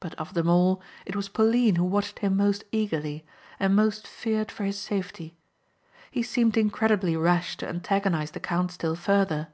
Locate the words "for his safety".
4.50-5.36